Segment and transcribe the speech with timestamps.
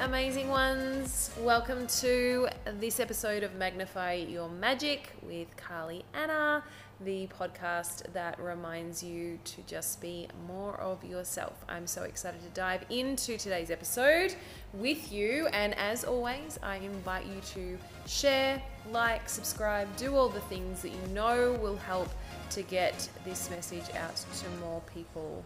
[0.00, 1.30] Amazing ones.
[1.40, 6.64] Welcome to this episode of Magnify Your Magic with Carlie Anna,
[7.02, 11.52] the podcast that reminds you to just be more of yourself.
[11.68, 14.34] I'm so excited to dive into today's episode
[14.72, 15.48] with you.
[15.48, 20.92] And as always, I invite you to share, like, subscribe, do all the things that
[20.92, 22.08] you know will help
[22.52, 25.44] to get this message out to more people.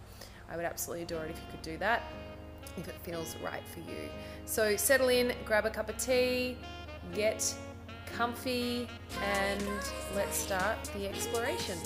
[0.49, 2.03] I would absolutely adore it if you could do that
[2.77, 4.09] if it feels right for you.
[4.47, 6.57] So settle in, grab a cup of tea,
[7.15, 7.55] get
[8.17, 8.89] comfy,
[9.23, 9.65] and
[10.15, 11.79] let's start the exploration.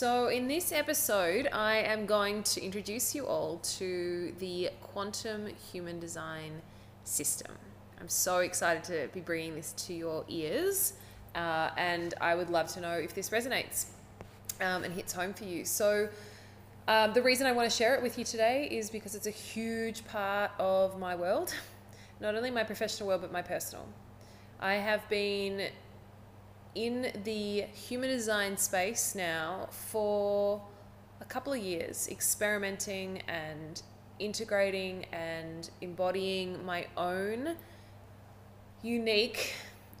[0.00, 6.00] So, in this episode, I am going to introduce you all to the quantum human
[6.00, 6.62] design
[7.04, 7.52] system.
[8.00, 10.94] I'm so excited to be bringing this to your ears,
[11.34, 13.86] uh, and I would love to know if this resonates
[14.62, 15.66] um, and hits home for you.
[15.66, 16.08] So,
[16.88, 19.30] um, the reason I want to share it with you today is because it's a
[19.30, 21.54] huge part of my world,
[22.20, 23.86] not only my professional world, but my personal.
[24.60, 25.68] I have been
[26.74, 30.62] in the human design space now for
[31.20, 33.82] a couple of years, experimenting and
[34.18, 37.56] integrating and embodying my own
[38.82, 39.54] unique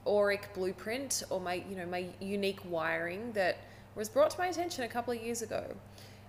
[0.06, 3.58] auric blueprint or my you know my unique wiring that
[3.94, 5.64] was brought to my attention a couple of years ago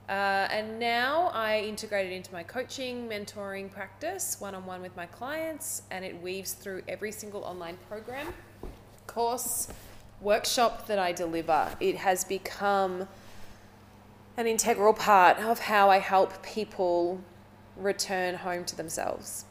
[0.10, 4.94] uh, and now I integrate it into my coaching, mentoring practice, one on one with
[4.98, 8.34] my clients, and it weaves through every single online program,
[9.08, 9.68] course,
[10.22, 11.70] workshop that I deliver.
[11.80, 13.08] It has become
[14.38, 17.22] an integral part of how I help people
[17.75, 19.46] return home to themselves.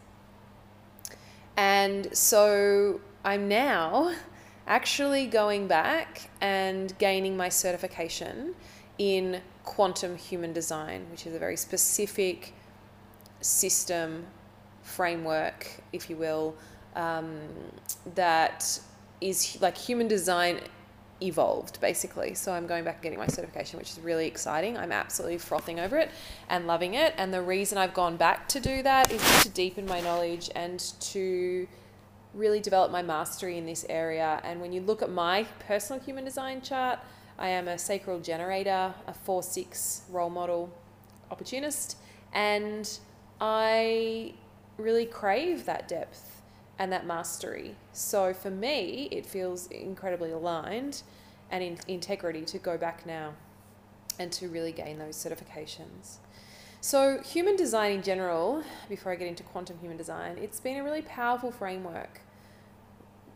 [1.61, 4.15] And so I'm now
[4.67, 8.55] actually going back and gaining my certification
[8.97, 12.55] in quantum human design, which is a very specific
[13.43, 14.27] system
[14.83, 16.55] framework, if you will,
[16.97, 17.39] um,
[18.15, 18.81] that
[19.21, 20.61] is like human design
[21.23, 22.35] evolved basically.
[22.35, 24.77] So I'm going back and getting my certification, which is really exciting.
[24.77, 26.11] I'm absolutely frothing over it
[26.49, 27.15] and loving it.
[27.17, 30.81] And the reason I've gone back to do that is to deepen my knowledge and
[31.01, 31.69] to
[32.35, 34.41] really develop my mastery in this area.
[34.45, 37.01] And when you look at my personal human design chart,
[37.39, 40.73] I am a sacral generator, a 4 6 role model
[41.31, 41.97] opportunist,
[42.33, 42.99] and
[43.41, 44.35] I
[44.77, 46.40] really crave that depth
[46.81, 47.77] and that mastery.
[47.93, 51.03] So for me, it feels incredibly aligned
[51.51, 53.35] and in integrity to go back now
[54.19, 56.17] and to really gain those certifications.
[56.81, 60.83] So, human design in general, before I get into quantum human design, it's been a
[60.83, 62.23] really powerful framework.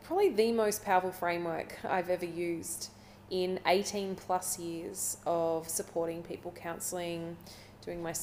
[0.03, 2.89] Probably the most powerful framework I've ever used
[3.31, 7.37] in 18 plus years of supporting people counseling,
[7.85, 8.15] doing my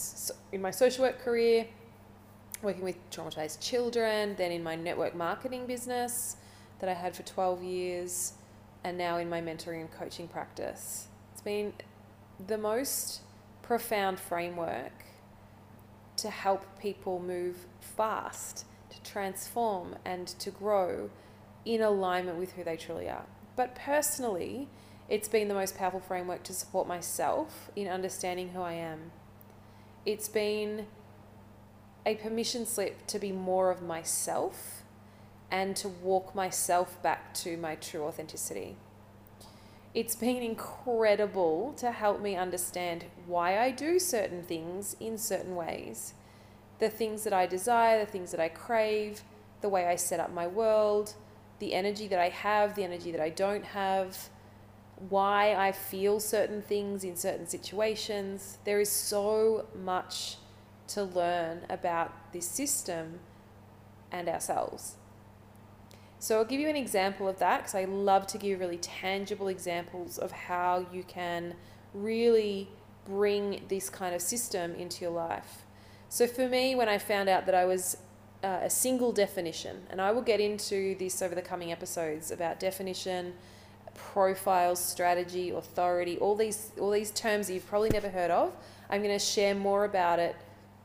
[0.51, 1.67] in my social work career,
[2.61, 6.37] working with traumatized children, then in my network marketing business
[6.79, 8.33] that I had for 12 years,
[8.83, 11.07] and now in my mentoring and coaching practice.
[11.33, 11.73] It's been
[12.47, 13.21] the most
[13.61, 15.05] profound framework
[16.17, 21.09] to help people move fast, to transform, and to grow
[21.65, 23.25] in alignment with who they truly are.
[23.55, 24.67] But personally,
[25.09, 29.11] it's been the most powerful framework to support myself in understanding who I am.
[30.05, 30.87] It's been
[32.05, 34.83] a permission slip to be more of myself
[35.51, 38.77] and to walk myself back to my true authenticity.
[39.93, 46.13] It's been incredible to help me understand why I do certain things in certain ways.
[46.79, 49.21] The things that I desire, the things that I crave,
[49.59, 51.13] the way I set up my world,
[51.59, 54.29] the energy that I have, the energy that I don't have,
[55.09, 58.57] why I feel certain things in certain situations.
[58.63, 60.37] There is so much
[60.93, 63.19] to learn about this system
[64.11, 64.95] and ourselves.
[66.19, 69.47] So, I'll give you an example of that because I love to give really tangible
[69.47, 71.55] examples of how you can
[71.93, 72.69] really
[73.07, 75.65] bring this kind of system into your life.
[76.09, 77.97] So, for me, when I found out that I was
[78.43, 82.59] uh, a single definition, and I will get into this over the coming episodes about
[82.59, 83.33] definition,
[83.95, 88.53] profile, strategy, authority, all these all these terms that you've probably never heard of.
[88.89, 90.35] I'm going to share more about it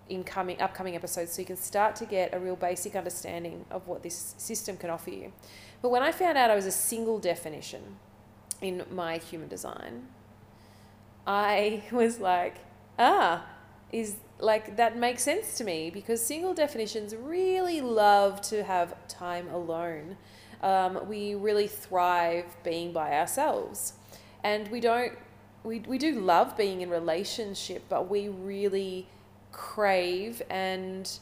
[0.08, 3.86] in coming upcoming episodes so you can start to get a real basic understanding of
[3.88, 5.32] what this system can offer you.
[5.82, 7.96] But when I found out I was a single definition
[8.60, 10.08] in my human design,
[11.26, 12.58] I was like,
[12.98, 13.44] ah,
[13.92, 19.48] is like that makes sense to me because single definitions really love to have time
[19.48, 20.16] alone.
[20.62, 23.94] Um, we really thrive being by ourselves.
[24.42, 25.12] And we don't,
[25.64, 29.08] we, we do love being in relationship, but we really
[29.56, 31.18] crave and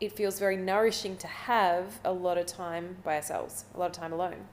[0.00, 3.92] it feels very nourishing to have a lot of time by ourselves, a lot of
[3.92, 4.48] time alone.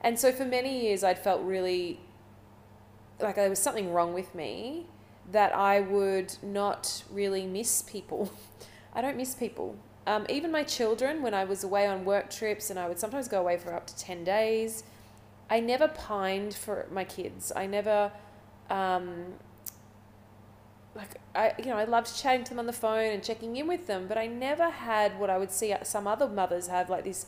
[0.00, 2.00] And so for many years, I'd felt really
[3.20, 4.86] like there was something wrong with me
[5.30, 8.32] that I would not really miss people.
[8.94, 9.76] I don't miss people.
[10.06, 13.28] Um, even my children, when I was away on work trips and I would sometimes
[13.28, 14.82] go away for up to 10 days,
[15.48, 17.52] I never pined for my kids.
[17.54, 18.10] I never,
[18.70, 19.34] um,
[20.94, 23.66] like, I, you know, I loved chatting to them on the phone and checking in
[23.66, 27.04] with them, but I never had what I would see some other mothers have, like
[27.04, 27.26] this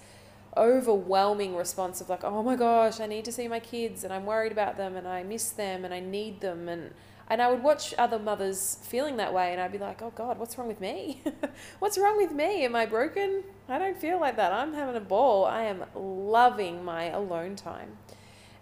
[0.56, 4.26] overwhelming response of like, oh my gosh, I need to see my kids and I'm
[4.26, 6.92] worried about them and I miss them and I need them and
[7.26, 10.38] and I would watch other mothers feeling that way and I'd be like, oh God,
[10.38, 11.22] what's wrong with me?
[11.78, 12.66] what's wrong with me?
[12.66, 13.44] Am I broken?
[13.66, 14.52] I don't feel like that.
[14.52, 15.46] I'm having a ball.
[15.46, 17.96] I am loving my alone time.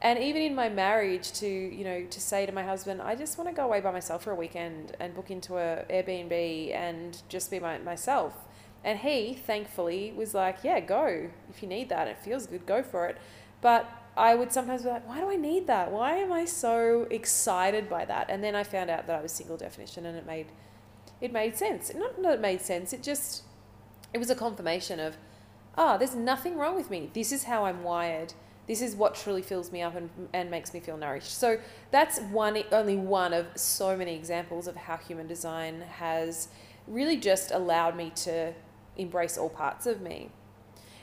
[0.02, 3.38] And even in my marriage to, you know, to say to my husband, I just
[3.38, 7.22] want to go away by myself for a weekend and book into a Airbnb and
[7.28, 8.34] just be my, myself
[8.84, 11.31] and he, thankfully, was like, yeah, go.
[11.49, 13.16] If you need that, it feels good, go for it.
[13.60, 15.93] But I would sometimes be like, why do I need that?
[15.93, 18.28] Why am I so excited by that?
[18.28, 20.46] And then I found out that I was single definition and it made
[21.20, 21.94] it made sense.
[21.94, 23.44] Not that it made sense, it just
[24.12, 25.16] it was a confirmation of,
[25.78, 27.10] ah, oh, there's nothing wrong with me.
[27.14, 28.34] This is how I'm wired.
[28.67, 31.37] This is what truly fills me up and, and makes me feel nourished.
[31.37, 31.59] So
[31.91, 36.49] that's one only one of so many examples of how human design has
[36.87, 38.53] really just allowed me to
[38.97, 40.31] embrace all parts of me.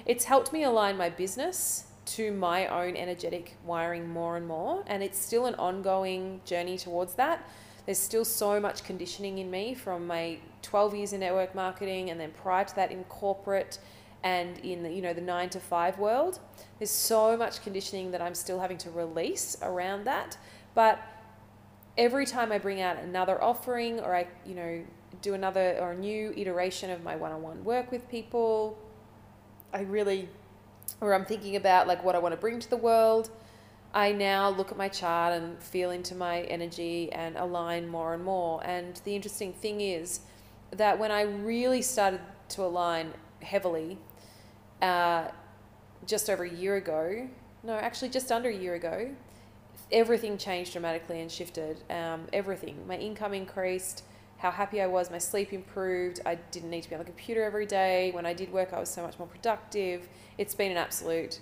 [0.06, 5.04] It's helped me align my business to my own energetic wiring more and more, and
[5.04, 7.48] it's still an ongoing journey towards that.
[7.86, 12.20] There's still so much conditioning in me from my 12 years in network marketing and
[12.20, 13.80] then prior to that in corporate
[14.24, 16.40] and in the you know the 9 to 5 world.
[16.78, 20.38] There's so much conditioning that I'm still having to release around that,
[20.76, 21.00] but
[21.98, 24.84] every time I bring out another offering or I you know
[25.22, 28.78] do another or a new iteration of my one-on-one work with people.
[29.74, 30.30] I really,
[31.02, 33.30] or I'm thinking about like what I want to bring to the world.
[33.94, 38.24] I now look at my chart and feel into my energy and align more and
[38.24, 38.62] more.
[38.64, 40.22] And the interesting thing is
[40.72, 43.98] that when I really started to align heavily,
[44.82, 45.28] uh,
[46.06, 47.28] just over a year ago,
[47.64, 49.10] no, actually just under a year ago,
[49.92, 51.84] everything changed dramatically and shifted.
[51.90, 52.88] Um, everything.
[52.88, 54.04] My income increased
[54.38, 55.12] how happy I was.
[55.12, 56.22] My sleep improved.
[56.26, 58.12] I didn't need to be on the computer every day.
[58.12, 60.08] When I did work, I was so much more productive.
[60.38, 61.42] It's been an absolute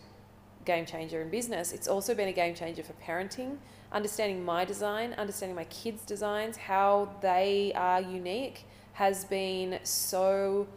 [0.65, 1.71] game changer in business.
[1.71, 3.57] It's also been a game changer for parenting,
[3.91, 10.67] understanding my design, understanding my kids' designs, how they are unique has been so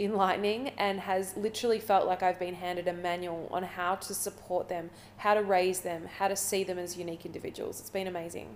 [0.00, 4.68] enlightening and has literally felt like I've been handed a manual on how to support
[4.68, 7.80] them, how to raise them, how to see them as unique individuals.
[7.80, 8.48] It's been amazing.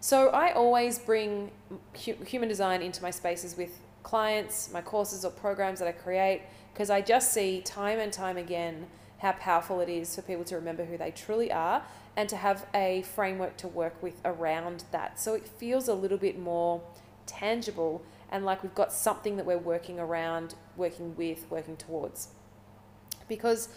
[0.00, 1.50] So I always bring
[1.94, 6.90] human design into my spaces with clients, my courses or programs that I create, because
[6.90, 8.86] I just see time and time again
[9.18, 11.82] how powerful it is for people to remember who they truly are
[12.16, 15.18] and to have a framework to work with around that.
[15.18, 16.82] So it feels a little bit more
[17.26, 22.28] tangible and like we've got something that we're working around, working with, working towards.
[23.28, 23.68] Because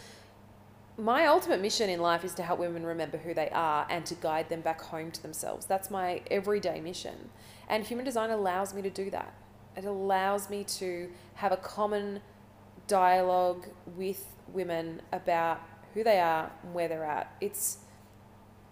[0.97, 4.15] my ultimate mission in life is to help women remember who they are and to
[4.15, 5.65] guide them back home to themselves.
[5.65, 7.29] That's my everyday mission.
[7.69, 9.33] And human design allows me to do that.
[9.77, 12.21] It allows me to have a common
[12.87, 15.61] dialogue with women about
[15.93, 17.33] who they are and where they're at.
[17.39, 17.77] It's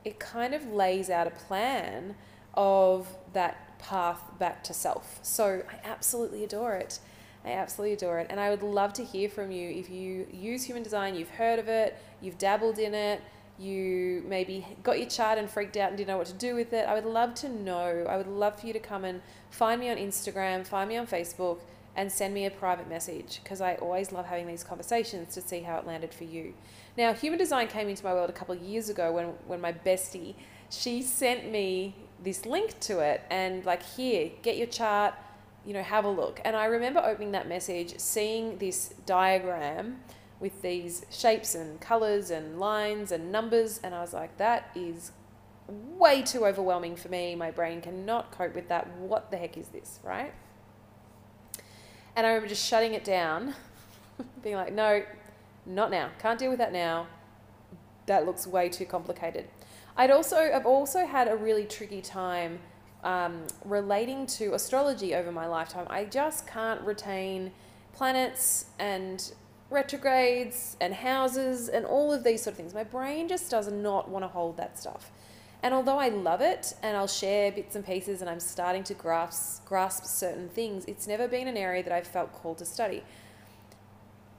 [0.03, 2.15] it kind of lays out a plan
[2.53, 5.19] of that path back to self.
[5.21, 6.99] So I absolutely adore it.
[7.45, 8.27] I absolutely adore it.
[8.29, 11.59] And I would love to hear from you if you use human design, you've heard
[11.59, 13.21] of it, you've dabbled in it,
[13.59, 16.73] you maybe got your chart and freaked out and didn't know what to do with
[16.73, 16.87] it.
[16.87, 18.05] I would love to know.
[18.07, 21.07] I would love for you to come and find me on Instagram, find me on
[21.07, 21.59] Facebook,
[21.95, 25.61] and send me a private message because I always love having these conversations to see
[25.61, 26.53] how it landed for you.
[26.95, 29.73] Now, human design came into my world a couple of years ago when, when my
[29.73, 30.35] bestie,
[30.69, 35.13] she sent me this link to it and like, here, get your chart
[35.67, 36.39] you know, have a look.
[36.45, 39.99] And I remember opening that message, seeing this diagram
[40.39, 45.11] with these shapes and colors and lines and numbers, and I was like, that is
[45.67, 47.35] way too overwhelming for me.
[47.35, 48.87] My brain cannot cope with that.
[48.97, 50.33] What the heck is this, right?
[52.15, 53.53] And I remember just shutting it down,
[54.41, 55.03] being like, no,
[55.65, 56.11] not now.
[56.19, 57.07] Can't deal with that now.
[58.07, 59.45] That looks way too complicated.
[59.95, 62.59] I'd also I've also had a really tricky time
[63.03, 65.87] um, relating to astrology over my lifetime.
[65.89, 67.51] I just can't retain
[67.93, 69.31] planets and
[69.69, 72.73] retrogrades and houses and all of these sort of things.
[72.73, 75.11] My brain just does not want to hold that stuff.
[75.63, 78.93] And although I love it and I'll share bits and pieces and I'm starting to
[78.93, 83.03] grasp grasp certain things, it's never been an area that I've felt called to study.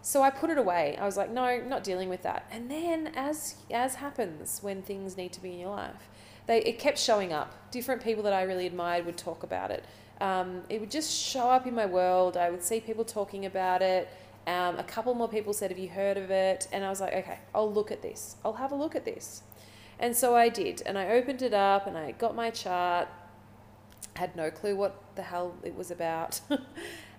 [0.02, 0.96] So I put it away.
[1.00, 2.46] I was like, no, not dealing with that.
[2.50, 6.08] And then as as happens when things need to be in your life,
[6.46, 7.70] they it kept showing up.
[7.70, 9.84] Different people that I really admired would talk about it.
[10.20, 12.36] Um, it would just show up in my world.
[12.36, 14.08] I would see people talking about it.
[14.46, 16.68] Um, a couple more people said, Have you heard of it?
[16.72, 18.36] And I was like, Okay, I'll look at this.
[18.44, 19.42] I'll have a look at this.
[19.98, 20.82] And so I did.
[20.86, 23.08] And I opened it up and I got my chart.
[24.14, 26.40] Had no clue what the hell it was about.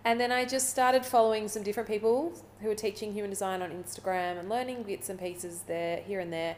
[0.06, 3.72] and then I just started following some different people who were teaching human design on
[3.72, 6.56] Instagram and learning bits and pieces there, here and there.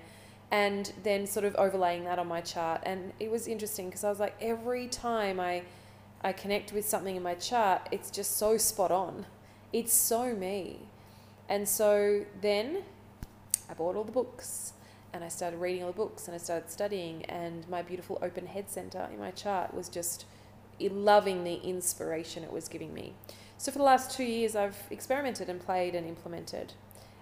[0.52, 2.82] And then sort of overlaying that on my chart.
[2.84, 5.64] And it was interesting because I was like, every time I,
[6.22, 9.26] I connect with something in my chart, it's just so spot on
[9.74, 10.80] it's so me.
[11.50, 12.84] And so then
[13.70, 14.74] I bought all the books
[15.14, 18.48] and I started reading all the books and I started studying and my beautiful open
[18.48, 20.26] head center in my chart was just
[20.90, 23.14] loving the inspiration it was giving me.
[23.58, 26.74] So for the last two years I've experimented and played and implemented.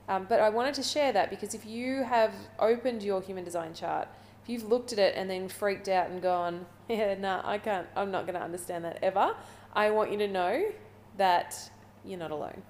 [0.08, 3.74] Um, but I wanted to share that because if you have opened your human design
[3.74, 4.08] chart,
[4.42, 7.60] if you've looked at it and then freaked out and gone, yeah, no, nah, I
[7.60, 9.36] can't, I'm not going to understand that ever,
[9.74, 10.72] I want you to know
[11.18, 11.56] that
[12.04, 12.62] you're not alone,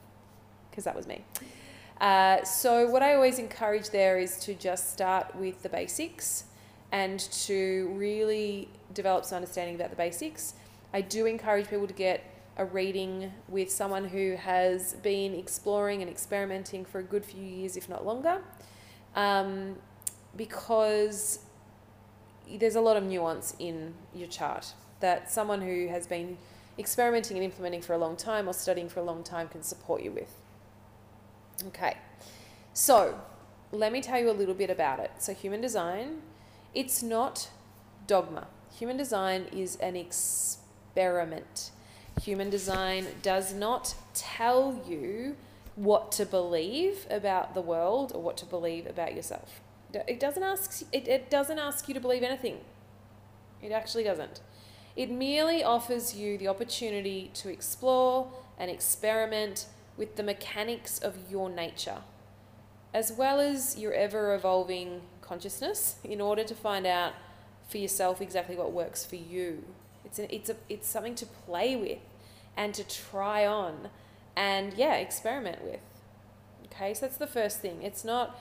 [0.69, 1.23] because that was me.
[2.01, 6.45] Uh, so, what I always encourage there is to just start with the basics
[6.91, 10.53] and to really develop some understanding about the basics.
[10.93, 12.23] I do encourage people to get
[12.57, 17.77] a reading with someone who has been exploring and experimenting for a good few years,
[17.77, 18.41] if not longer,
[19.15, 19.77] um,
[20.35, 21.39] because
[22.51, 26.37] there's a lot of nuance in your chart that someone who has been
[26.77, 30.01] experimenting and implementing for a long time or studying for a long time can support
[30.01, 30.35] you with.
[31.67, 31.97] Okay,
[32.73, 33.19] so
[33.71, 35.11] let me tell you a little bit about it.
[35.19, 36.21] So, human design,
[36.73, 37.49] it's not
[38.07, 38.47] dogma.
[38.77, 39.95] Human design is an
[40.89, 41.71] experiment.
[42.21, 45.35] Human design does not tell you
[45.75, 49.61] what to believe about the world or what to believe about yourself.
[49.93, 52.57] It doesn't ask it, it doesn't ask you to believe anything.
[53.61, 54.41] It actually doesn't.
[54.95, 61.49] It merely offers you the opportunity to explore and experiment with the mechanics of your
[61.49, 62.01] nature,
[62.93, 67.13] as well as your ever evolving consciousness, in order to find out
[67.69, 69.63] for yourself exactly what works for you.
[70.09, 71.99] It's, a, it's, a, it's something to play with
[72.57, 73.89] and to try on
[74.35, 75.79] and, yeah, experiment with.
[76.65, 77.83] Okay, so that's the first thing.
[77.83, 78.39] It's not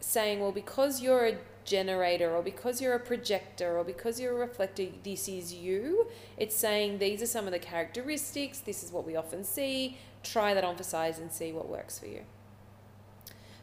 [0.00, 4.46] saying, well, because you're a generator or because you're a projector or because you're a
[4.46, 6.06] reflector, this is you.
[6.36, 9.98] It's saying these are some of the characteristics, this is what we often see.
[10.22, 12.20] Try that on for size and see what works for you.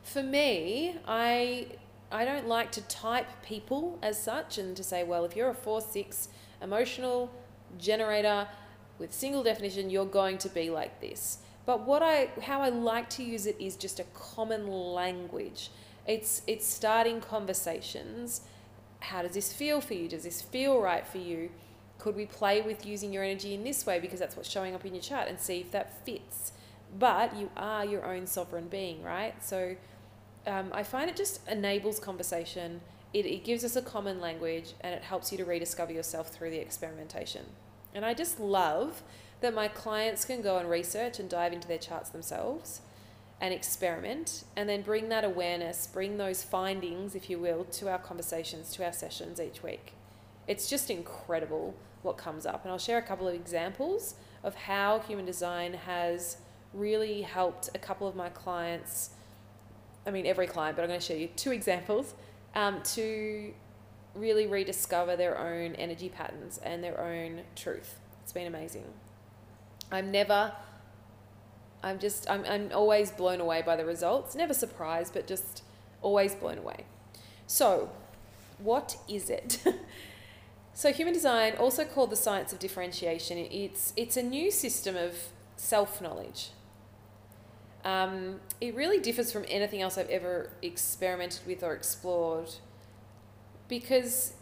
[0.03, 1.67] For me, I
[2.11, 5.55] I don't like to type people as such and to say, well, if you're a
[5.55, 6.27] 4 6
[6.61, 7.31] emotional
[7.77, 8.47] generator
[8.99, 11.39] with single definition, you're going to be like this.
[11.65, 15.69] But what I how I like to use it is just a common language
[16.07, 18.41] it's it's starting conversations.
[18.99, 20.07] How does this feel for you?
[20.07, 21.49] Does this feel right for you?
[21.97, 24.85] Could we play with using your energy in this way because that's what's showing up
[24.85, 26.51] in your chart and see if that fits?
[26.97, 29.41] But you are your own sovereign being, right?
[29.43, 29.75] So
[30.47, 32.81] um, I find it just enables conversation.
[33.13, 36.51] It, it gives us a common language and it helps you to rediscover yourself through
[36.51, 37.45] the experimentation.
[37.93, 39.03] And I just love
[39.41, 42.81] that my clients can go and research and dive into their charts themselves
[43.41, 47.97] and experiment and then bring that awareness, bring those findings, if you will, to our
[47.97, 49.93] conversations, to our sessions each week.
[50.47, 52.63] It's just incredible what comes up.
[52.63, 56.37] And I'll share a couple of examples of how human design has
[56.73, 59.11] really helped a couple of my clients.
[60.05, 62.13] I mean, every client, but I'm going to show you two examples
[62.55, 63.53] um, to
[64.15, 67.99] really rediscover their own energy patterns and their own truth.
[68.23, 68.85] It's been amazing.
[69.91, 70.53] I'm never
[71.83, 74.35] I'm just, I'm, I'm always blown away by the results.
[74.35, 75.63] Never surprised, but just
[76.01, 76.85] always blown away.
[77.47, 77.89] So,
[78.59, 79.63] what is it?
[80.73, 85.15] so, human design, also called the science of differentiation, it's, it's a new system of
[85.55, 86.49] self knowledge.
[87.83, 92.51] Um, it really differs from anything else I've ever experimented with or explored
[93.67, 94.33] because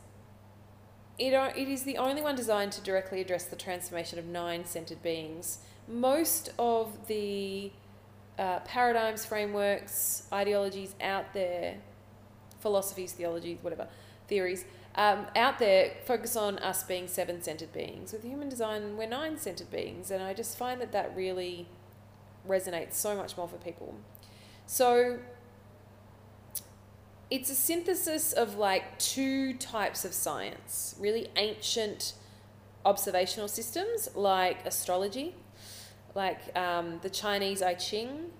[1.17, 5.01] it, it is the only one designed to directly address the transformation of nine centered
[5.01, 7.72] beings most of the
[8.38, 11.77] uh, paradigms, frameworks, ideologies out there,
[12.60, 13.88] philosophies, theologies, whatever,
[14.27, 14.65] theories,
[14.96, 18.13] um, out there focus on us being seven centered beings.
[18.13, 21.67] With human design, we're nine centered beings, and I just find that that really
[22.48, 23.96] resonates so much more for people.
[24.65, 25.19] So
[27.29, 32.13] it's a synthesis of like two types of science really ancient
[32.86, 35.36] observational systems like astrology,
[36.15, 38.31] like um, the Chinese I Ching,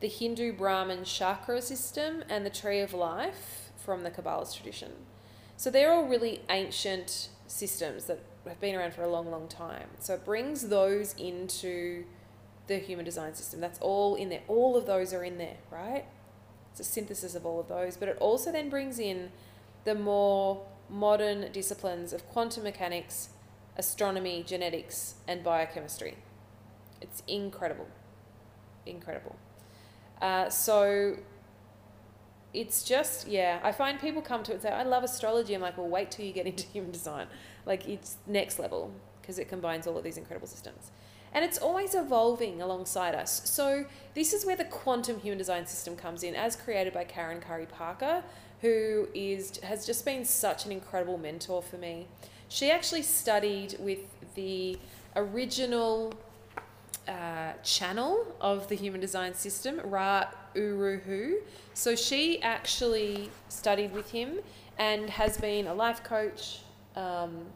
[0.00, 4.92] the Hindu Brahmin chakra system, and the Tree of Life from the Kabbalist tradition.
[5.56, 9.88] So they're all really ancient systems that have been around for a long, long time.
[9.98, 12.04] So it brings those into
[12.66, 13.60] the human design system.
[13.60, 14.42] That's all in there.
[14.48, 16.04] All of those are in there, right?
[16.70, 17.96] It's a synthesis of all of those.
[17.96, 19.30] But it also then brings in
[19.84, 23.30] the more modern disciplines of quantum mechanics,
[23.76, 26.16] astronomy, genetics, and biochemistry.
[27.00, 27.88] It's incredible.
[28.84, 29.36] Incredible.
[30.20, 31.16] Uh, so
[32.54, 35.54] it's just, yeah, I find people come to it and say, I love astrology.
[35.54, 37.26] I'm like, well, wait till you get into human design.
[37.64, 40.90] Like, it's next level because it combines all of these incredible systems.
[41.32, 43.42] And it's always evolving alongside us.
[43.48, 47.40] So, this is where the quantum human design system comes in, as created by Karen
[47.40, 48.22] Curry Parker,
[48.62, 52.06] who is has just been such an incredible mentor for me.
[52.48, 53.98] She actually studied with
[54.34, 54.78] the
[55.14, 56.14] original
[57.08, 61.38] uh, channel of the human design system, Ra Uru Hu.
[61.74, 64.38] So she actually studied with him
[64.78, 66.60] and has been a life coach
[66.96, 67.46] um,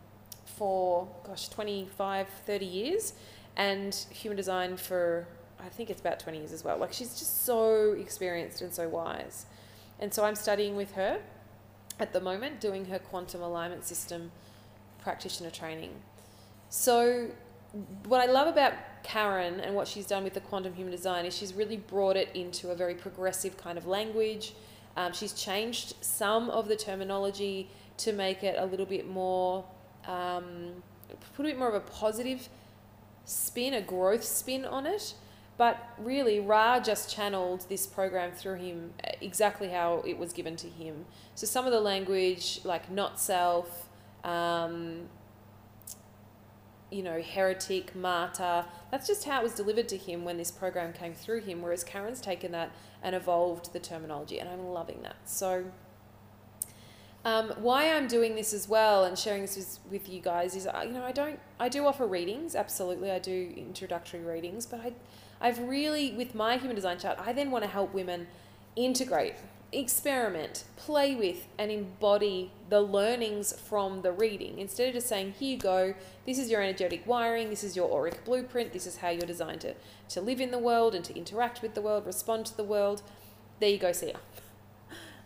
[0.45, 3.13] for, gosh, 25, 30 years,
[3.57, 5.27] and human design for,
[5.59, 6.79] I think it's about 20 years as well.
[6.79, 9.47] Like she's just so experienced and so wise.
[9.99, 11.21] And so I'm studying with her
[11.99, 14.33] at the moment, doing her quantum alignment system
[15.03, 15.91] practitioner training.
[16.71, 17.29] So,
[18.07, 18.73] what I love about
[19.05, 22.29] Karen and what she's done with the quantum human design is she's really brought it
[22.35, 24.55] into a very progressive kind of language.
[24.97, 29.65] Um, she's changed some of the terminology to make it a little bit more,
[30.07, 30.83] um,
[31.37, 32.49] put a bit more of a positive
[33.31, 35.15] spin, a growth spin on it.
[35.57, 40.69] But really, Ra just channeled this program through him exactly how it was given to
[40.69, 41.05] him.
[41.35, 43.89] So some of the language, like not self,
[44.25, 45.09] um,
[46.91, 48.65] you know, heretic, martyr.
[48.91, 51.61] That's just how it was delivered to him when this program came through him.
[51.61, 55.17] Whereas Karen's taken that and evolved the terminology, and I'm loving that.
[55.27, 55.67] So,
[57.25, 60.67] um, why I'm doing this as well and sharing this with, with you guys is,
[60.67, 62.55] uh, you know, I don't, I do offer readings.
[62.55, 64.93] Absolutely, I do introductory readings, but I,
[65.41, 68.27] I've really, with my human design chart, I then want to help women
[68.77, 69.35] integrate
[69.73, 74.59] experiment, play with, and embody the learnings from the reading.
[74.59, 75.95] Instead of just saying, here you go,
[76.27, 79.61] this is your energetic wiring, this is your auric blueprint, this is how you're designed
[79.61, 79.75] to,
[80.09, 83.03] to live in the world and to interact with the world, respond to the world.
[83.61, 84.15] There you go, see ya.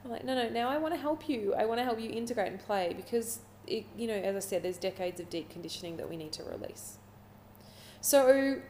[0.05, 1.55] I'm like, no, no, now I want to help you.
[1.55, 4.63] I want to help you integrate and play because, it, you know, as I said,
[4.63, 6.99] there's decades of deep conditioning that we need to release.
[8.01, 8.61] So,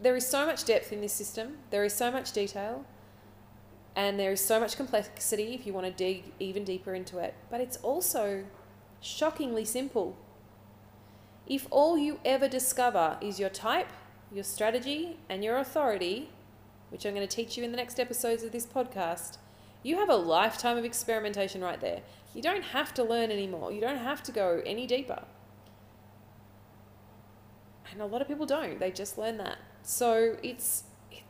[0.00, 2.84] there is so much depth in this system, there is so much detail
[3.94, 7.34] and there is so much complexity if you want to dig even deeper into it,
[7.50, 8.44] but it's also
[9.00, 10.16] shockingly simple.
[11.46, 13.88] If all you ever discover is your type,
[14.32, 16.30] your strategy, and your authority,
[16.90, 19.38] which I'm going to teach you in the next episodes of this podcast,
[19.82, 22.02] you have a lifetime of experimentation right there.
[22.34, 25.22] You don't have to learn anymore, you don't have to go any deeper.
[27.90, 29.58] And a lot of people don't, they just learn that.
[29.82, 30.84] So it's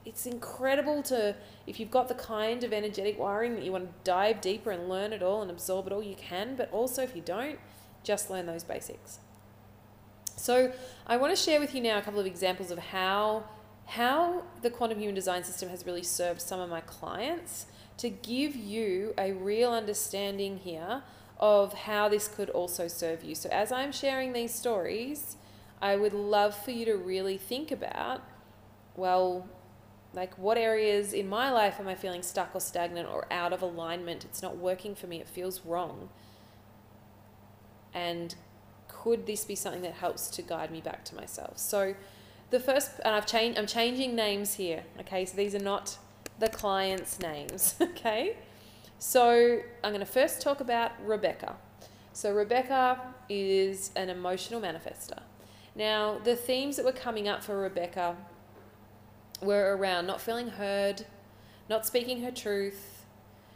[0.04, 1.34] it's incredible to
[1.66, 4.88] if you've got the kind of energetic wiring that you want to dive deeper and
[4.88, 7.58] learn it all and absorb it all you can but also if you don't
[8.02, 9.18] just learn those basics
[10.36, 10.72] so
[11.06, 13.44] i want to share with you now a couple of examples of how
[13.90, 18.56] how the quantum human design system has really served some of my clients to give
[18.56, 21.02] you a real understanding here
[21.38, 25.36] of how this could also serve you so as i'm sharing these stories
[25.80, 28.22] i would love for you to really think about
[28.96, 29.48] well
[30.12, 33.62] like, what areas in my life am I feeling stuck or stagnant or out of
[33.62, 34.24] alignment?
[34.24, 36.08] It's not working for me, it feels wrong.
[37.94, 38.34] And
[38.88, 41.58] could this be something that helps to guide me back to myself?
[41.58, 41.94] So,
[42.50, 45.24] the first, and I've changed, I'm changing names here, okay?
[45.24, 45.96] So, these are not
[46.38, 48.36] the clients' names, okay?
[48.98, 51.56] So, I'm going to first talk about Rebecca.
[52.12, 55.20] So, Rebecca is an emotional manifester.
[55.74, 58.16] Now, the themes that were coming up for Rebecca
[59.40, 61.06] were around not feeling heard,
[61.68, 63.04] not speaking her truth.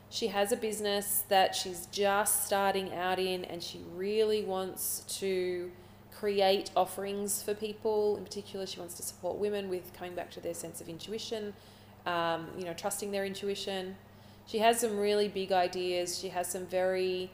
[0.08, 5.72] She has a business that she's just starting out in, and she really wants to
[6.18, 8.16] create offerings for people.
[8.16, 11.52] In particular, she wants to support women with coming back to their sense of intuition,
[12.06, 13.96] um, you know, trusting their intuition.
[14.46, 16.18] She has some really big ideas.
[16.18, 17.30] She has some very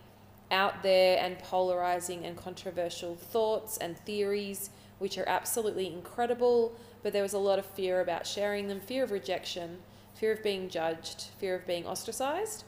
[0.51, 7.23] out there and polarizing and controversial thoughts and theories, which are absolutely incredible but there
[7.23, 9.79] was a lot of fear about sharing them, fear of rejection,
[10.15, 12.65] fear of being judged, fear of being ostracized.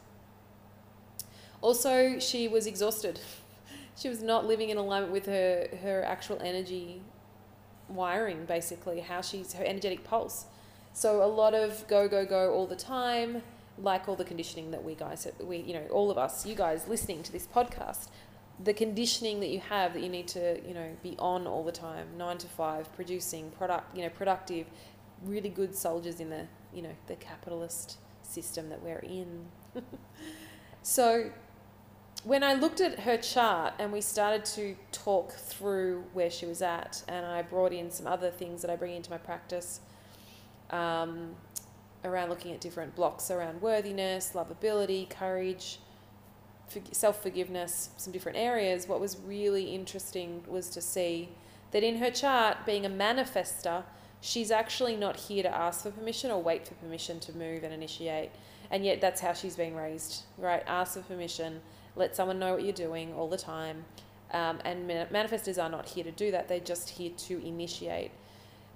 [1.60, 3.20] Also, she was exhausted.
[3.96, 7.02] She was not living in alignment with her, her actual energy
[7.88, 10.46] wiring, basically, how she's her energetic pulse.
[10.92, 13.42] So, a lot of go, go, go all the time,
[13.78, 16.86] like all the conditioning that we guys, we, you know, all of us, you guys
[16.88, 18.08] listening to this podcast,
[18.62, 21.72] the conditioning that you have that you need to, you know, be on all the
[21.72, 24.66] time, nine to five, producing product, you know, productive,
[25.24, 29.46] really good soldiers in the, you know, the capitalist system that we're in.
[30.82, 31.30] so
[32.24, 36.62] when I looked at her chart and we started to talk through where she was
[36.62, 39.80] at, and I brought in some other things that I bring into my practice
[40.70, 41.34] um,
[42.04, 45.78] around looking at different blocks around worthiness, lovability, courage,
[46.92, 51.28] self forgiveness, some different areas, what was really interesting was to see
[51.72, 53.82] that in her chart, being a manifester,
[54.20, 57.74] she's actually not here to ask for permission or wait for permission to move and
[57.74, 58.30] initiate.
[58.72, 60.64] And yet, that's how she's being raised, right?
[60.66, 61.60] Ask for permission,
[61.94, 63.84] let someone know what you're doing all the time.
[64.32, 68.10] Um, and manifestors are not here to do that, they're just here to initiate.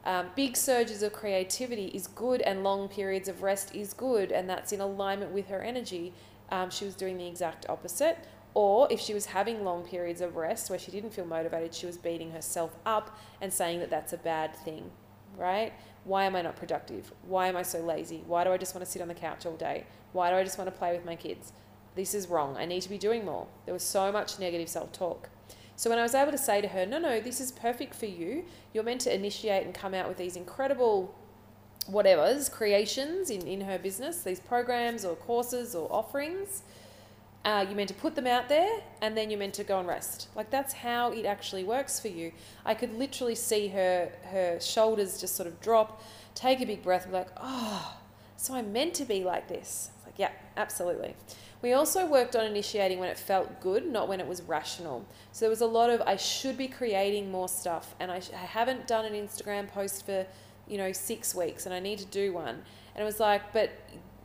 [0.04, 4.48] Um, big surges of creativity is good, and long periods of rest is good, and
[4.48, 6.12] that's in alignment with her energy
[6.50, 8.18] um, she was doing the exact opposite.
[8.54, 11.86] Or if she was having long periods of rest where she didn't feel motivated, she
[11.86, 14.90] was beating herself up and saying that that's a bad thing,
[15.36, 15.72] right?
[16.06, 17.12] Why am I not productive?
[17.26, 18.22] Why am I so lazy?
[18.28, 19.86] Why do I just want to sit on the couch all day?
[20.12, 21.52] Why do I just want to play with my kids?
[21.96, 22.56] This is wrong.
[22.56, 23.48] I need to be doing more.
[23.64, 25.28] There was so much negative self talk.
[25.74, 28.06] So when I was able to say to her, no, no, this is perfect for
[28.06, 31.12] you, you're meant to initiate and come out with these incredible
[31.88, 36.62] whatever's creations in, in her business, these programs or courses or offerings.
[37.46, 39.86] Uh, you're meant to put them out there and then you're meant to go and
[39.86, 40.28] rest.
[40.34, 42.32] Like that's how it actually works for you.
[42.64, 46.02] I could literally see her her shoulders just sort of drop,
[46.34, 47.96] take a big breath, and be like, oh,
[48.36, 49.90] so I'm meant to be like this.
[50.04, 51.14] Like, yeah, absolutely.
[51.62, 55.06] We also worked on initiating when it felt good, not when it was rational.
[55.30, 58.44] So there was a lot of I should be creating more stuff, and I, I
[58.44, 60.26] haven't done an Instagram post for
[60.66, 62.62] you know, six weeks and I need to do one.
[62.94, 63.70] And it was like, but,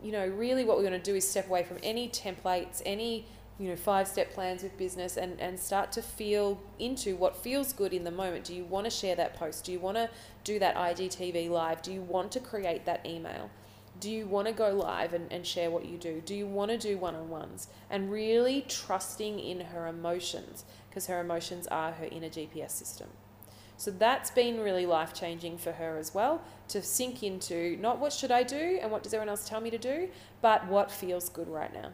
[0.03, 3.25] you know, really what we're going to do is step away from any templates, any,
[3.59, 7.73] you know, five step plans with business and, and start to feel into what feels
[7.73, 8.45] good in the moment.
[8.45, 9.65] Do you want to share that post?
[9.65, 10.09] Do you want to
[10.43, 11.81] do that IGTV live?
[11.81, 13.49] Do you want to create that email?
[13.99, 16.21] Do you want to go live and, and share what you do?
[16.25, 17.67] Do you want to do one on ones?
[17.89, 23.09] And really trusting in her emotions because her emotions are her inner GPS system.
[23.81, 28.13] So that's been really life changing for her as well to sink into not what
[28.13, 30.07] should I do and what does everyone else tell me to do,
[30.39, 31.89] but what feels good right now.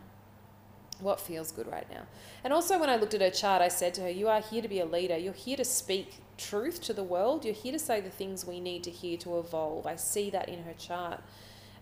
[1.00, 2.02] What feels good right now.
[2.44, 4.62] And also, when I looked at her chart, I said to her, You are here
[4.62, 5.16] to be a leader.
[5.16, 7.46] You're here to speak truth to the world.
[7.46, 9.88] You're here to say the things we need to hear to evolve.
[9.88, 11.22] I see that in her chart.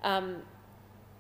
[0.04, 0.44] Um,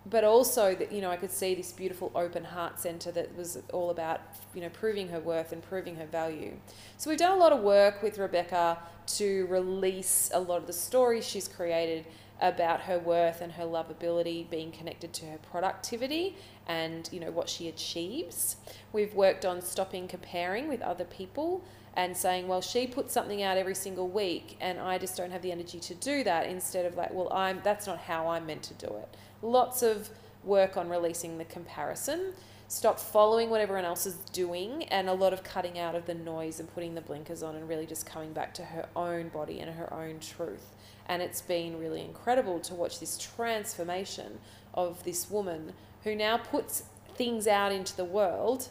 [0.05, 3.57] but also that you know I could see this beautiful open heart center that was
[3.73, 4.21] all about
[4.53, 6.53] you know proving her worth and proving her value.
[6.97, 10.73] So we've done a lot of work with Rebecca to release a lot of the
[10.73, 12.05] stories she's created
[12.41, 16.35] about her worth and her lovability being connected to her productivity
[16.67, 18.57] and you know what she achieves.
[18.91, 21.63] We've worked on stopping comparing with other people
[21.97, 25.41] and saying, well, she puts something out every single week and I just don't have
[25.41, 28.63] the energy to do that instead of like, well, I'm that's not how I'm meant
[28.63, 29.15] to do it.
[29.41, 30.09] Lots of
[30.43, 32.33] work on releasing the comparison.
[32.67, 36.15] Stop following what everyone else is doing and a lot of cutting out of the
[36.15, 39.59] noise and putting the blinkers on and really just coming back to her own body
[39.59, 40.75] and her own truth.
[41.07, 44.39] And it's been really incredible to watch this transformation
[44.73, 48.69] of this woman who now puts things out into the world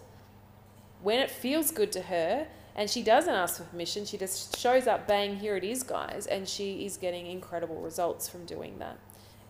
[1.02, 4.04] when it feels good to her and she doesn't ask for permission.
[4.04, 6.26] She just shows up, bang, here it is, guys.
[6.26, 8.98] And she is getting incredible results from doing that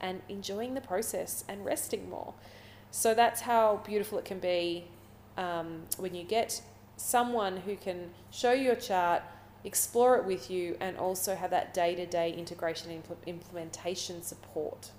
[0.01, 2.35] and enjoying the process and resting more.
[2.91, 4.85] So that's how beautiful it can be
[5.37, 6.63] um, when you get
[6.97, 9.23] someone who can show you a chart,
[9.65, 14.91] explore it with you, and also have that day to day integration and implementation support.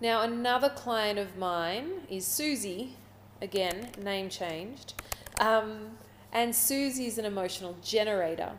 [0.00, 2.96] Now, another client of mine is Susie,
[3.40, 4.94] again, name changed.
[5.38, 5.98] Um,
[6.32, 8.52] and Susie is an emotional generator.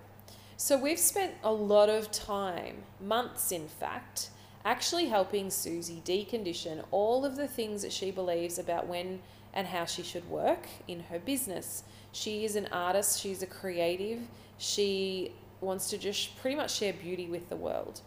[0.58, 4.30] So we've spent a lot of time, months in fact,
[4.66, 9.22] actually helping Susie decondition all of the things that she believes about when
[9.54, 11.84] and how she should work in her business.
[12.12, 14.20] She is an artist, she's a creative,
[14.58, 18.02] she wants to just pretty much share beauty with the world.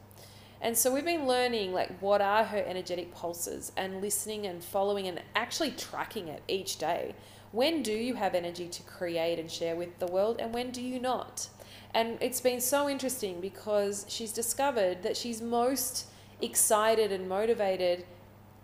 [0.61, 5.07] And so we've been learning like what are her energetic pulses and listening and following
[5.07, 7.15] and actually tracking it each day
[7.53, 10.83] when do you have energy to create and share with the world and when do
[10.83, 11.49] you not?
[11.95, 16.07] And it's been so interesting because she's discovered that she's most
[16.41, 18.05] excited and motivated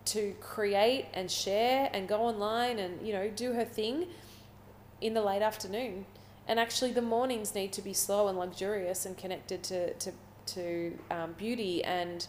[0.07, 4.07] to create and share and go online and you know do her thing
[5.01, 6.07] in the late afternoon.
[6.47, 10.13] And actually the mornings need to be slow and luxurious and connected to to
[10.47, 11.83] to um, beauty.
[11.83, 12.27] And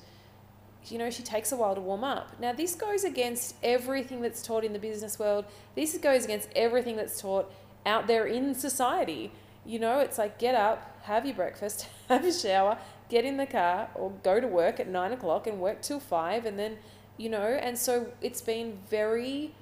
[0.85, 2.39] you know she takes a while to warm up.
[2.39, 5.45] Now this goes against everything that's taught in the business world.
[5.75, 7.51] This goes against everything that's taught
[7.85, 9.31] out there in society.
[9.65, 12.77] You know it's like get up have your breakfast have a shower
[13.09, 16.45] get in the car or go to work at nine o'clock and work till five
[16.45, 16.77] and then
[17.17, 19.53] you know and so it's been very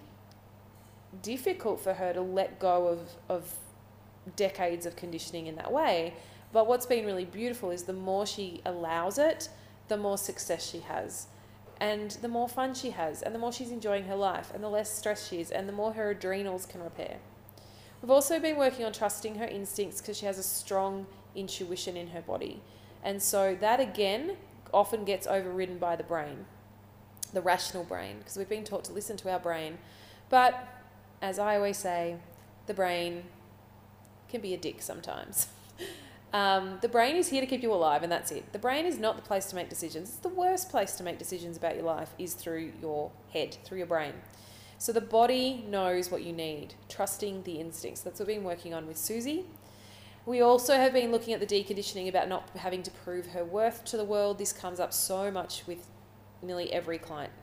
[1.22, 3.56] difficult for her to let go of of
[4.36, 6.14] decades of conditioning in that way.
[6.52, 9.50] But what's been really beautiful is the more she allows it
[9.90, 11.28] the more success she has
[11.80, 14.70] and the more fun she has and the more she's enjoying her life and the
[14.70, 17.18] less stress she is and the more her adrenals can repair.
[18.02, 22.08] We've also been working on trusting her instincts because she has a strong intuition in
[22.08, 22.62] her body
[23.04, 24.38] and so that again
[24.74, 26.46] often gets overridden by the brain
[27.34, 29.78] the rational brain, because we've been taught to listen to our brain.
[30.30, 30.68] But
[31.22, 32.18] as I always say,
[32.68, 33.24] the brain
[34.30, 35.48] can be a dick sometimes.
[36.34, 38.54] Um, the brain is here to keep you alive, and that's it.
[38.54, 40.10] The brain is not the place to make decisions.
[40.10, 43.78] It's the worst place to make decisions about your life is through your head, through
[43.78, 44.14] your brain.
[44.80, 48.02] So the body knows what you need, trusting the instincts.
[48.02, 49.46] That's what we've been working on with Susie.
[50.26, 53.84] We also have been looking at the deconditioning about not having to prove her worth
[53.86, 54.38] to the world.
[54.38, 55.90] This comes up so much with
[56.42, 57.34] nearly every client,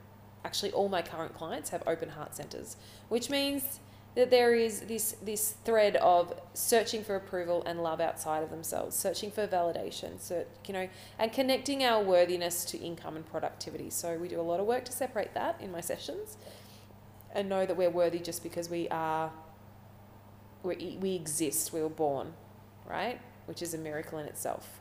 [0.44, 2.76] actually all my current clients have open heart centers,
[3.08, 3.80] which means
[4.16, 8.96] that there is this this thread of searching for approval and love outside of themselves,
[8.96, 10.88] searching for validation, so you know,
[11.18, 13.88] and connecting our worthiness to income and productivity.
[13.88, 16.36] So we do a lot of work to separate that in my sessions,
[17.32, 19.32] and know that we're worthy just because we are.
[20.62, 21.72] We we exist.
[21.72, 22.34] We were born,
[22.90, 23.20] right?
[23.46, 24.80] Which is a miracle in itself.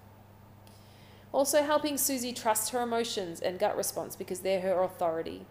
[1.32, 5.46] Also, helping Susie trust her emotions and gut response because they're her authority.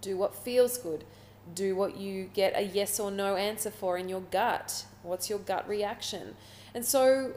[0.00, 1.04] Do what feels good.
[1.52, 4.84] Do what you get a yes or no answer for in your gut.
[5.02, 6.36] What's your gut reaction?
[6.74, 7.34] And so,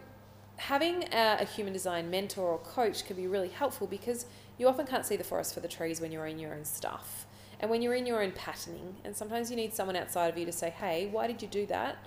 [0.57, 4.27] having a, a human design mentor or coach can be really helpful because
[4.59, 7.25] you often can't see the forest for the trees when you're in your own stuff
[7.59, 8.95] and when you're in your own patterning.
[9.03, 11.65] And sometimes you need someone outside of you to say, hey, why did you do
[11.67, 11.97] that?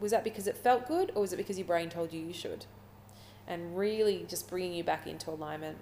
[0.00, 2.32] Was that because it felt good or was it because your brain told you you
[2.32, 2.66] should?
[3.48, 5.78] and really just bringing you back into alignment.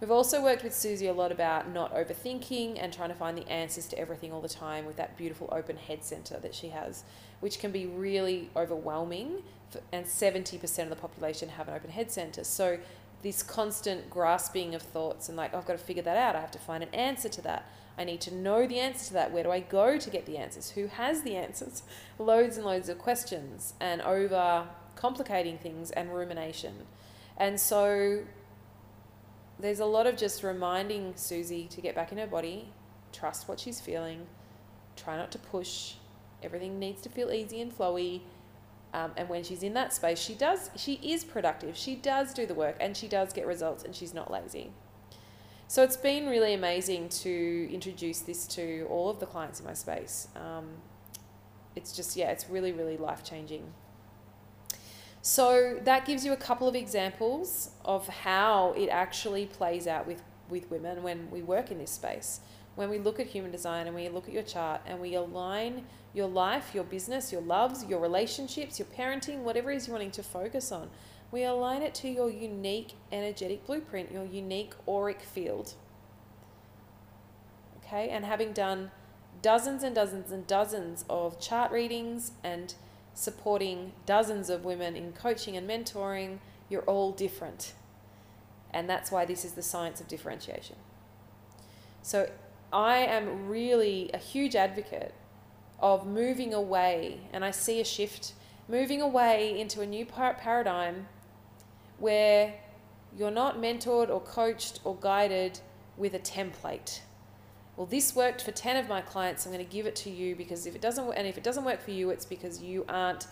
[0.00, 3.48] We've also worked with Susie a lot about not overthinking and trying to find the
[3.48, 7.04] answers to everything all the time with that beautiful open head center that she has,
[7.40, 9.42] which can be really overwhelming.
[9.92, 12.44] and 70% of the population have an open head center.
[12.44, 12.78] So,
[13.22, 16.36] this constant grasping of thoughts and like, I've got to figure that out.
[16.36, 17.68] I have to find an answer to that.
[17.98, 19.32] I need to know the answer to that.
[19.32, 20.70] Where do I go to get the answers?
[20.70, 21.82] Who has the answers?
[22.18, 26.74] Loads and loads of questions and over complicating things and rumination.
[27.36, 28.24] And so
[29.58, 32.72] there's a lot of just reminding Susie to get back in her body,
[33.12, 34.26] trust what she's feeling,
[34.96, 35.94] try not to push.
[36.42, 38.20] Everything needs to feel easy and flowy.
[38.92, 41.76] Um, and when she's in that space, she does, she is productive.
[41.76, 44.70] She does do the work and she does get results and she's not lazy.
[45.68, 49.74] So it's been really amazing to introduce this to all of the clients in my
[49.74, 50.28] space.
[50.36, 50.68] Um,
[51.74, 53.64] it's just, yeah, it's really, really life changing.
[55.22, 60.22] So that gives you a couple of examples of how it actually plays out with,
[60.48, 62.40] with women when we work in this space.
[62.76, 65.84] When we look at human design and we look at your chart and we align
[66.14, 70.12] your life, your business, your loves, your relationships, your parenting, whatever it is you're wanting
[70.12, 70.90] to focus on,
[71.30, 75.74] we align it to your unique energetic blueprint, your unique auric field.
[77.84, 78.90] Okay, and having done
[79.42, 82.74] dozens and dozens and dozens of chart readings and
[83.14, 87.74] supporting dozens of women in coaching and mentoring, you're all different.
[88.70, 90.76] And that's why this is the science of differentiation.
[92.02, 92.30] So
[92.72, 95.14] I am really a huge advocate
[95.78, 98.32] of moving away, and I see a shift,
[98.68, 101.06] moving away into a new paradigm
[101.98, 102.54] where
[103.16, 105.60] you're not mentored or coached or guided
[105.96, 107.00] with a template
[107.76, 109.44] well, this worked for 10 of my clients.
[109.44, 111.64] I'm going to give it to you because if it doesn't, and if it doesn't
[111.64, 113.26] work for you, it's because you aren't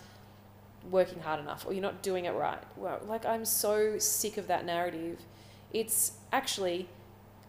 [0.90, 2.62] working hard enough or you're not doing it right.
[2.76, 5.20] Well, like I'm so sick of that narrative.
[5.72, 6.90] It's actually,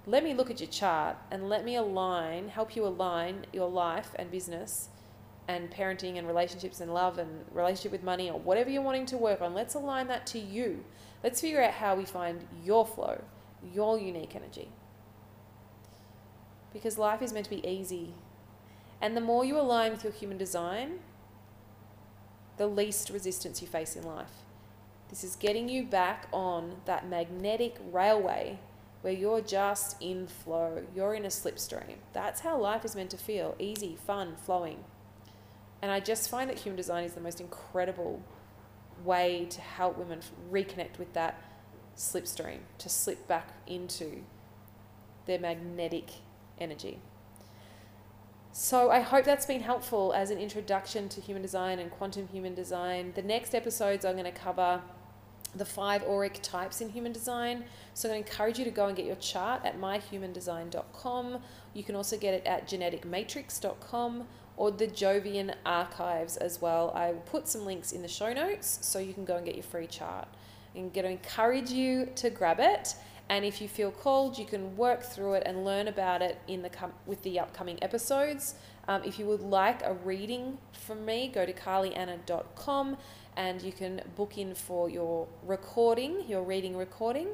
[0.06, 4.12] let me look at your chart and let me align, help you align your life
[4.15, 4.88] and business
[5.47, 9.17] and parenting and relationships and love and relationship with money or whatever you're wanting to
[9.17, 9.53] work on.
[9.53, 10.84] Let's align that to you.
[11.23, 13.23] Let's figure out how we find your flow,
[13.62, 14.69] your unique energy
[16.75, 18.13] because life is meant to be easy.
[19.01, 20.99] And the more you align with your human design,
[22.58, 24.43] the least resistance you face in life.
[25.10, 28.60] This is getting you back on that magnetic railway
[29.01, 31.95] where you're just in flow, you're in a slipstream.
[32.12, 34.84] That's how life is meant to feel easy, fun, flowing.
[35.82, 38.22] And I just find that human design is the most incredible
[39.04, 41.42] way to help women reconnect with that
[41.96, 44.24] slipstream, to slip back into
[45.26, 46.10] their magnetic
[46.60, 47.00] energy.
[48.52, 52.56] So I hope that's been helpful as an introduction to human design and quantum human
[52.56, 53.12] design.
[53.14, 54.82] The next episodes I'm going to cover
[55.54, 57.66] the five auric types in human design.
[57.94, 61.42] So I'm going to encourage you to go and get your chart at myhumandesign.com.
[61.74, 66.91] You can also get it at geneticmatrix.com or the Jovian archives as well.
[66.96, 69.56] I will put some links in the show notes so you can go and get
[69.56, 70.28] your free chart.
[70.76, 72.96] I'm going to encourage you to grab it
[73.30, 76.62] and if you feel called, you can work through it and learn about it in
[76.62, 78.56] the com- with the upcoming episodes.
[78.88, 82.98] Um, if you would like a reading from me, go to carlieanna.com
[83.36, 87.28] and you can book in for your recording, your reading recording.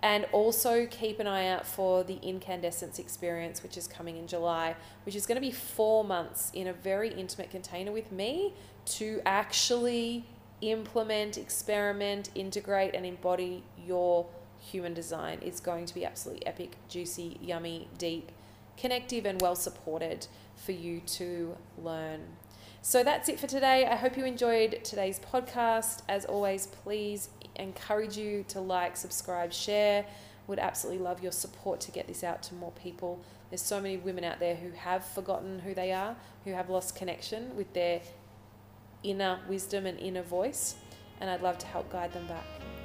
[0.00, 4.76] And also keep an eye out for the incandescence experience, which is coming in July,
[5.04, 8.54] which is going to be four months in a very intimate container with me
[8.86, 10.24] to actually
[10.60, 14.26] implement, experiment, integrate, and embody your
[14.60, 18.30] human design It's going to be absolutely epic, juicy, yummy, deep,
[18.76, 22.20] connective, and well supported for you to learn.
[22.82, 23.86] So that's it for today.
[23.86, 26.02] I hope you enjoyed today's podcast.
[26.08, 27.28] As always, please
[27.58, 30.06] encourage you to like, subscribe, share.
[30.46, 33.20] Would absolutely love your support to get this out to more people.
[33.50, 36.96] There's so many women out there who have forgotten who they are, who have lost
[36.96, 38.00] connection with their
[39.02, 40.76] inner wisdom and inner voice,
[41.20, 42.44] and I'd love to help guide them back.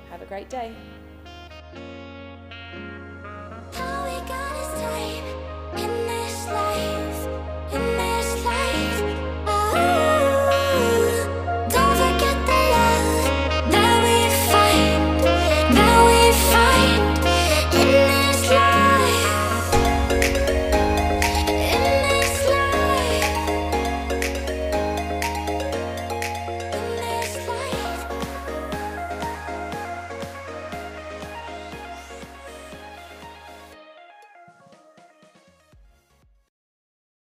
[0.09, 0.73] Have a great day.
[3.75, 5.33] All we got is time.